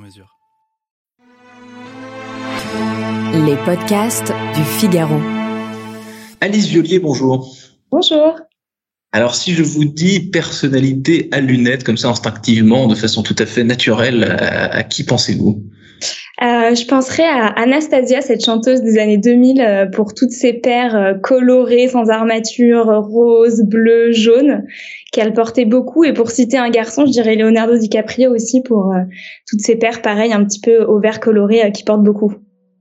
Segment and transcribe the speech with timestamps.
[0.00, 0.36] mesure.
[3.46, 5.20] Les podcasts du Figaro.
[6.40, 7.54] Alice Violier, bonjour.
[7.90, 8.40] Bonjour.
[9.12, 13.46] Alors si je vous dis personnalité à lunettes, comme ça instinctivement, de façon tout à
[13.46, 15.69] fait naturelle, à, à qui pensez-vous?
[16.42, 20.96] Euh, je penserais à Anastasia, cette chanteuse des années 2000, euh, pour toutes ces paires
[20.96, 24.64] euh, colorées, sans armature, rose, bleu, jaune,
[25.12, 26.04] qu'elle portait beaucoup.
[26.04, 28.94] Et pour citer un garçon, je dirais Leonardo DiCaprio aussi, pour
[29.48, 32.32] toutes ces paires, pareil, un petit peu au vert coloré, qui portent beaucoup.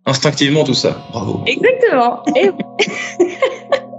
[0.05, 1.41] Instinctivement tout ça, bravo.
[1.45, 2.23] Exactement.
[2.35, 2.49] Et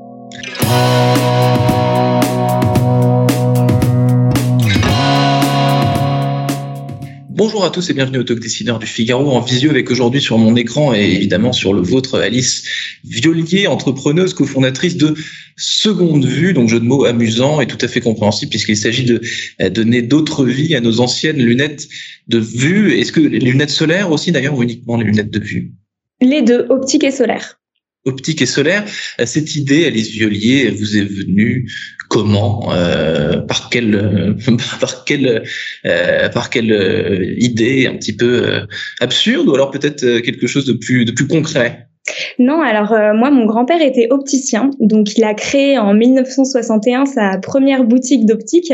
[7.42, 10.36] Bonjour à tous et bienvenue au Talk Décideur du Figaro en visio avec aujourd'hui sur
[10.36, 12.64] mon écran et évidemment sur le vôtre Alice
[13.02, 15.14] Violier, entrepreneuse, cofondatrice de
[15.56, 19.22] Seconde Vue, donc jeu de mots amusant et tout à fait compréhensible puisqu'il s'agit de
[19.62, 21.88] euh, donner d'autres vies à nos anciennes lunettes
[22.28, 22.98] de vue.
[22.98, 25.72] Est-ce que les lunettes solaires aussi d'ailleurs ou uniquement les lunettes de vue?
[26.20, 27.58] Les deux, optique et solaire.
[28.04, 28.84] optique et solaire.
[29.18, 31.70] Euh, Cette idée, Alice Violier, vous est venue
[32.10, 34.36] comment euh, Par quelle,
[34.80, 35.44] par quelle,
[35.86, 38.66] euh, par quelle euh, idée un petit peu
[39.00, 41.86] absurde ou alors peut-être quelque chose de plus, de plus concret?
[42.38, 47.38] Non, alors euh, moi, mon grand-père était opticien, donc il a créé en 1961 sa
[47.38, 48.72] première boutique d'optique,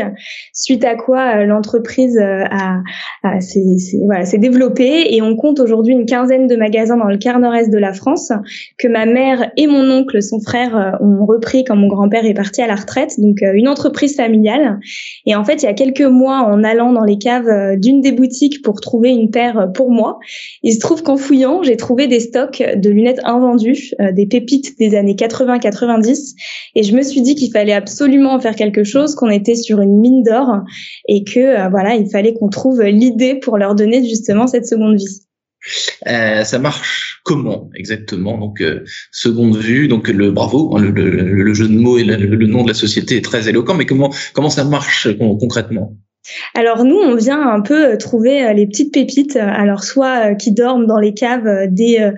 [0.53, 2.81] suite à quoi euh, l'entreprise euh, a,
[3.23, 3.63] a- s'est
[4.05, 5.13] voilà, développée.
[5.15, 8.31] Et on compte aujourd'hui une quinzaine de magasins dans le quart nord-est de la France
[8.77, 12.33] que ma mère et mon oncle, son frère, euh, ont repris quand mon grand-père est
[12.33, 14.79] parti à la retraite, donc une entreprise familiale.
[15.25, 18.11] Et en fait, il y a quelques mois, en allant dans les caves d'une des
[18.11, 20.19] boutiques pour trouver une paire pour moi,
[20.63, 24.77] il se trouve qu'en fouillant, j'ai trouvé des stocks de lunettes invendues, euh, des pépites
[24.79, 26.33] des années 80-90,
[26.75, 29.81] et je me suis dit qu'il fallait absolument en faire quelque chose, qu'on était sur
[29.81, 30.61] une mine d'or,
[31.07, 34.97] et que euh, voilà, il fallait qu'on trouve l'idée pour leur donner justement cette seconde
[34.97, 35.21] vie.
[36.07, 38.37] Euh, Ça marche comment exactement?
[38.37, 42.63] Donc euh, seconde vue, donc le bravo, hein, le, jeu de mots et le, nom
[42.63, 45.97] de la société est très éloquent, mais comment comment ça marche con- concrètement?
[46.53, 50.35] Alors nous, on vient un peu euh, trouver euh, les petites pépites, euh, alors soit
[50.35, 52.11] qui dorment dans les caves des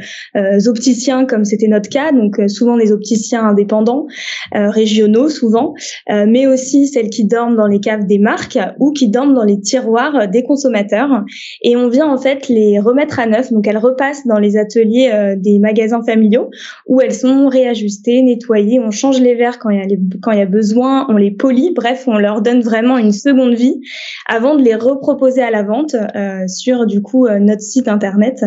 [0.68, 4.08] opticiens, comme c'était notre cas, donc souvent des opticiens indépendants,
[4.54, 5.74] régionaux souvent,
[6.08, 9.60] mais aussi celles qui dorment dans les caves des marques ou qui dorment dans les
[9.60, 11.24] tiroirs des consommateurs.
[11.62, 15.36] Et on vient en fait les remettre à neuf, donc elles repassent dans les ateliers
[15.38, 16.50] des magasins familiaux
[16.88, 20.40] où elles sont réajustées, nettoyées, on change les verres quand il y a, quand il
[20.40, 23.82] y a besoin, on les polit, bref, on leur donne vraiment une seconde vie
[24.26, 28.46] avant de les reproposer à la vente euh, sur du coup euh, notre site internet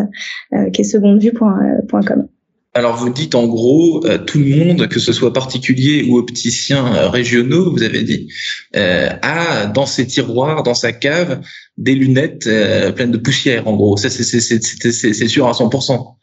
[0.53, 2.27] euh, qui est secondevue.com.
[2.75, 7.09] Alors vous dites en gros tout le monde, que ce soit particulier ou opticien euh,
[7.09, 8.29] régionaux, vous avez dit,
[8.73, 11.41] a dans ses tiroirs, dans sa cave,
[11.77, 12.49] des lunettes
[12.95, 13.67] pleines de poussière.
[13.67, 16.15] En gros, ça c'est sûr à 100%.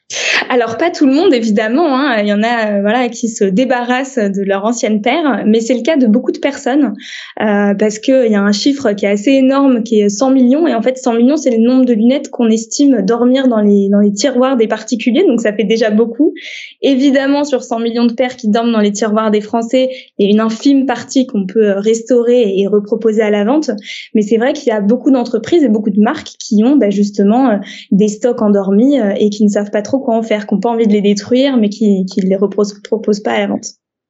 [0.48, 2.16] Alors pas tout le monde évidemment, hein.
[2.20, 5.74] il y en a euh, voilà qui se débarrassent de leur ancienne paire, mais c'est
[5.74, 6.94] le cas de beaucoup de personnes
[7.40, 10.30] euh, parce que il y a un chiffre qui est assez énorme qui est 100
[10.30, 13.60] millions et en fait 100 millions c'est le nombre de lunettes qu'on estime dormir dans
[13.60, 16.34] les dans les tiroirs des particuliers donc ça fait déjà beaucoup.
[16.82, 20.28] Évidemment sur 100 millions de paires qui dorment dans les tiroirs des Français, il y
[20.28, 23.70] a une infime partie qu'on peut restaurer et reproposer à la vente,
[24.16, 26.90] mais c'est vrai qu'il y a beaucoup d'entreprises et beaucoup de marques qui ont bah,
[26.90, 27.56] justement euh,
[27.92, 30.60] des stocks endormis euh, et qui ne savent pas trop quoi en faire, qui n'ont
[30.60, 33.66] pas envie de les détruire, mais qui ne les repros- proposent pas à la vente.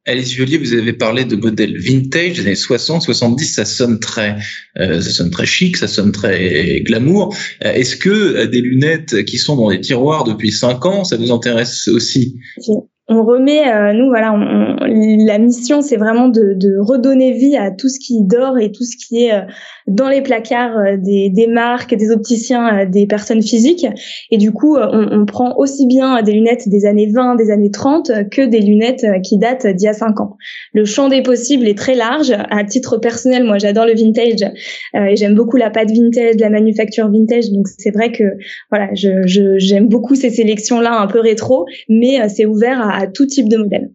[0.06, 4.37] Alice Violier, vous avez parlé de modèles vintage des années 60, 70, ça sonne très,
[4.78, 7.37] euh, ça sonne très chic, ça sonne très glamour.
[7.65, 11.19] Euh, Est-ce que euh, des lunettes qui sont dans des tiroirs depuis 5 ans, ça
[11.19, 12.39] vous intéresse aussi?
[13.12, 17.57] On remet, euh, nous voilà, on- on- la mission c'est vraiment de, de redonner vie
[17.57, 19.41] à tout ce qui dort et tout ce qui est euh,
[19.89, 23.84] dans les placards euh, des, des marques, des opticiens, euh, des personnes physiques.
[24.30, 27.51] Et du coup, euh, on, on prend aussi bien des lunettes des années 20, des
[27.51, 30.36] années 30 euh, que des lunettes qui datent d'il y a 5 ans.
[30.72, 32.33] Le champ des possibles est très large.
[32.51, 34.48] À titre personnel, moi j'adore le vintage
[34.95, 37.51] et j'aime beaucoup la pâte vintage, la manufacture vintage.
[37.51, 38.22] Donc c'est vrai que
[38.71, 43.26] voilà, je- je- j'aime beaucoup ces sélections-là un peu rétro, mais c'est ouvert à, tout
[43.26, 43.91] type de modèle.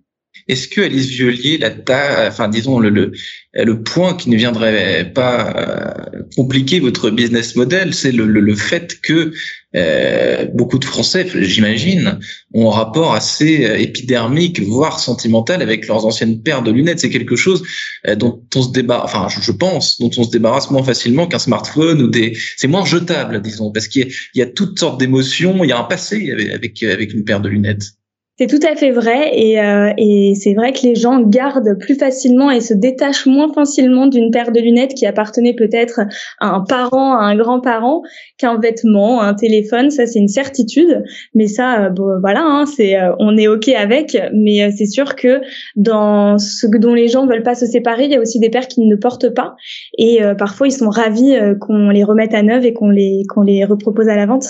[0.47, 3.13] Est-ce que Alice Violier, la ta, enfin disons le, le
[3.53, 8.99] le point qui ne viendrait pas compliquer votre business model, c'est le, le, le, fait
[9.01, 9.31] que
[9.75, 12.19] euh, beaucoup de Français, j'imagine,
[12.53, 16.99] ont un rapport assez euh, épidermique, voire sentimental avec leurs anciennes paires de lunettes.
[16.99, 17.63] C'est quelque chose
[18.07, 21.39] euh, dont on se débarrasse, enfin, je, pense, dont on se débarrasse moins facilement qu'un
[21.39, 25.63] smartphone ou des, c'est moins jetable, disons, parce qu'il y, y, a toutes sortes d'émotions.
[25.63, 27.95] Il y a un passé avec, avec une paire de lunettes.
[28.37, 31.95] C'est tout à fait vrai et, euh, et c'est vrai que les gens gardent plus
[31.95, 36.01] facilement et se détachent moins facilement d'une paire de lunettes qui appartenait peut-être
[36.41, 38.01] à un parent, à un grand-parent,
[38.37, 39.89] qu'un vêtement, un téléphone.
[39.89, 41.03] Ça, c'est une certitude.
[41.33, 44.17] Mais ça, euh, bon, voilà, hein, c'est, euh, on est ok avec.
[44.33, 45.39] Mais euh, c'est sûr que
[45.77, 48.67] dans ce dont les gens veulent pas se séparer, il y a aussi des paires
[48.67, 49.55] qui ne portent pas
[49.97, 53.63] et parfois ils sont ravis qu'on les remette à neuf et qu'on les qu'on les
[53.63, 54.45] repropose à la vente.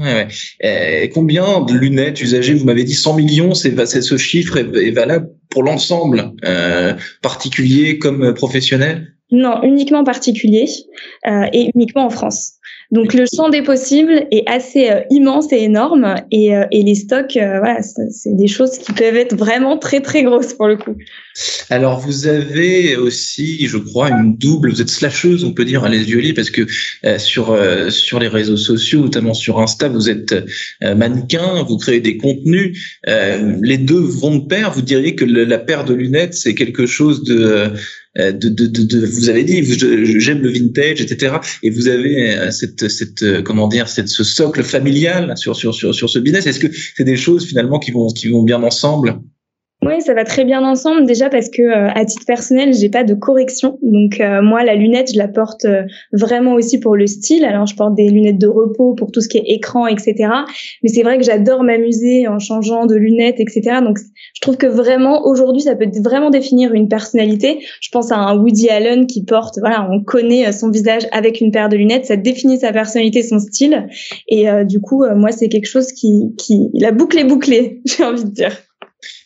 [0.00, 1.10] Ouais.
[1.12, 3.54] combien de lunettes usagées Vous m'avez dit 100 millions.
[3.54, 9.14] C'est ce chiffre est, valable pour l'ensemble, euh, particulier comme professionnel?
[9.30, 10.66] Non, uniquement particulier
[11.26, 12.54] euh, et uniquement en France.
[12.92, 16.96] Donc le champ des possibles est assez euh, immense et énorme et, euh, et les
[16.96, 20.76] stocks, euh, voilà, c'est des choses qui peuvent être vraiment très très grosses pour le
[20.76, 20.96] coup.
[21.70, 24.70] Alors vous avez aussi, je crois, une double.
[24.70, 26.66] Vous êtes slasheuse, on peut dire à les yeux parce que
[27.18, 27.56] sur
[27.88, 30.34] sur les réseaux sociaux, notamment sur Insta, vous êtes
[30.82, 33.00] mannequin, vous créez des contenus.
[33.06, 34.72] les deux vont de pair.
[34.72, 37.72] Vous diriez que la paire de lunettes, c'est quelque chose de
[38.16, 39.62] de, de, de, vous avez dit
[40.20, 45.36] j'aime le vintage etc et vous avez cette cette comment dire cette ce socle familial
[45.36, 46.46] sur sur sur sur ce business.
[46.46, 46.66] Est-ce que
[46.96, 49.20] c'est des choses finalement qui vont qui vont bien ensemble?
[49.82, 51.06] Oui, ça va très bien ensemble.
[51.06, 53.78] Déjà parce que euh, à titre personnel, j'ai pas de correction.
[53.80, 57.46] Donc euh, moi, la lunette, je la porte euh, vraiment aussi pour le style.
[57.46, 60.28] Alors je porte des lunettes de repos pour tout ce qui est écran, etc.
[60.82, 63.78] Mais c'est vrai que j'adore m'amuser en changeant de lunettes, etc.
[63.82, 67.60] Donc je trouve que vraiment aujourd'hui, ça peut vraiment définir une personnalité.
[67.80, 71.52] Je pense à un Woody Allen qui porte, voilà, on connaît son visage avec une
[71.52, 72.04] paire de lunettes.
[72.04, 73.86] Ça définit sa personnalité, son style.
[74.28, 78.24] Et du coup, moi, c'est quelque chose qui, qui, la boucle est bouclée, j'ai envie
[78.24, 78.52] de dire.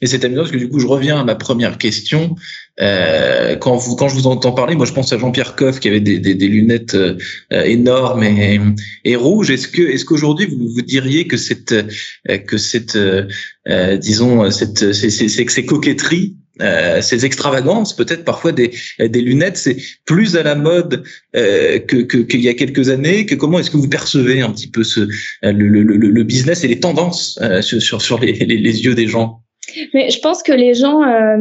[0.00, 2.36] Et c'est amusant parce que du coup, je reviens à ma première question.
[2.80, 5.88] Euh, quand vous, quand je vous entends parler, moi, je pense à Jean-Pierre Coff qui
[5.88, 7.16] avait des, des, des lunettes euh,
[7.50, 8.60] énormes et,
[9.04, 9.50] et rouges.
[9.50, 14.92] Est-ce que, est-ce qu'aujourd'hui vous, vous diriez que cette, euh, que cette, euh, disons, cette,
[14.92, 18.70] ces, ces, ces coquetteries euh, ces extravagances, peut-être parfois des,
[19.00, 21.02] des lunettes, c'est plus à la mode
[21.34, 23.26] euh, que qu'il y a quelques années?
[23.26, 25.00] Que comment est-ce que vous percevez un petit peu ce
[25.42, 29.43] le, le, le business et les tendances sur sur, sur les, les yeux des gens?
[29.92, 31.36] Mais je pense que les gens, euh,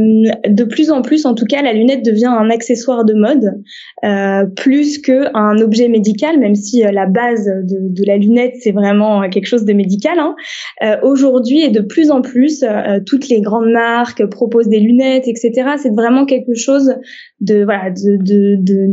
[0.48, 3.62] de plus en plus, en tout cas, la lunette devient un accessoire de mode
[4.04, 8.72] euh, plus qu'un objet médical, même si euh, la base de, de la lunette c'est
[8.72, 10.20] vraiment quelque chose de médical.
[10.20, 10.36] Hein.
[10.84, 12.64] Euh, Aujourd'hui et de plus en plus,
[13.06, 15.52] toutes les grandes marques proposent des lunettes, etc.
[15.78, 16.96] C'est vraiment quelque chose
[17.42, 17.66] de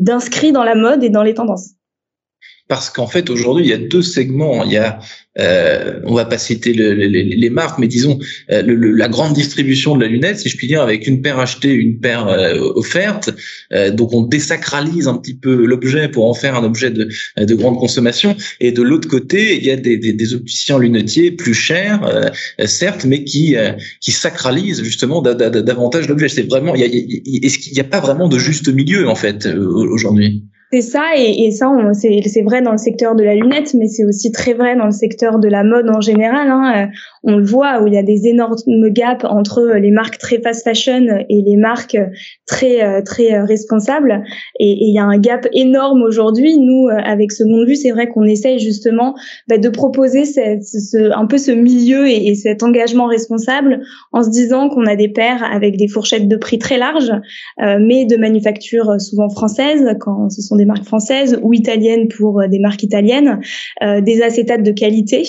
[0.03, 1.75] d'inscrit dans la mode et dans les tendances
[2.71, 4.65] parce qu'en fait aujourd'hui il y a deux segments.
[4.65, 5.01] Il y a,
[5.41, 8.21] euh, on va pas citer le, les marques, mais disons
[8.53, 11.41] euh, le, la grande distribution de la lunette, si je puis dire, avec une paire
[11.41, 13.31] achetée, une paire euh, offerte.
[13.73, 17.55] Euh, donc on désacralise un petit peu l'objet pour en faire un objet de, de
[17.57, 18.37] grande consommation.
[18.61, 22.01] Et de l'autre côté, il y a des, des, des opticiens lunetiers plus chers,
[22.67, 23.57] certes, mais qui
[24.01, 26.29] qui sacralisent justement davantage l'objet.
[26.29, 29.47] C'est vraiment, il y est-ce qu'il n'y a pas vraiment de juste milieu en fait
[29.47, 30.45] aujourd'hui?
[30.73, 34.05] C'est ça, et, et ça, c'est vrai dans le secteur de la lunette, mais c'est
[34.05, 36.49] aussi très vrai dans le secteur de la mode en général.
[36.49, 36.73] Hein.
[36.77, 36.87] Euh,
[37.25, 38.55] on le voit où il y a des énormes
[38.91, 41.99] gaps entre les marques très fast fashion et les marques
[42.47, 44.23] très euh, très responsables.
[44.61, 46.57] Et, il y a un gap énorme aujourd'hui.
[46.57, 49.17] Nous, euh, avec ce monde vu, c'est vrai qu'on essaye justement
[49.49, 54.23] bah, de proposer cette, ce, un peu ce milieu et, et, cet engagement responsable en
[54.23, 57.13] se disant qu'on a des paires avec des fourchettes de prix très larges,
[57.59, 62.47] mais de manufacture souvent française quand ce sont des marques françaises ou italiennes pour euh,
[62.47, 63.41] des marques italiennes,
[63.83, 65.23] euh, des acétates de qualité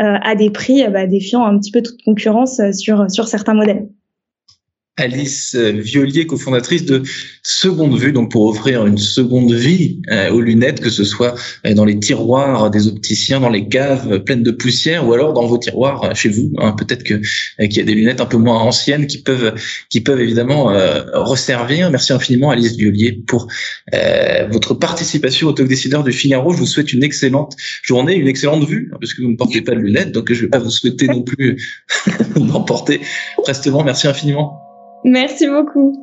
[0.00, 3.88] euh, à des prix bah, défiant un petit peu toute concurrence sur, sur certains modèles.
[4.98, 7.02] Alice Violier, cofondatrice de
[7.44, 11.72] Seconde Vue, donc pour offrir une seconde vie euh, aux lunettes, que ce soit euh,
[11.72, 15.56] dans les tiroirs des opticiens, dans les caves pleines de poussière, ou alors dans vos
[15.56, 16.52] tiroirs euh, chez vous.
[16.58, 16.72] Hein.
[16.72, 17.14] Peut-être que
[17.64, 19.54] qu'il y a des lunettes un peu moins anciennes qui peuvent
[19.88, 20.72] qui peuvent évidemment
[21.14, 21.90] resservir.
[21.90, 23.48] Merci infiniment Alice Violier pour
[24.50, 26.52] votre participation au Talk Décideur du Figaro.
[26.52, 29.62] Je vous souhaite une excellente journée, une excellente vue, hein, parce que vous ne portez
[29.62, 31.56] pas de lunettes, donc je vais pas vous souhaiter non plus
[32.36, 33.00] d'en porter
[33.42, 33.84] prestement.
[33.84, 34.67] Merci infiniment.
[35.08, 36.02] Merci beaucoup.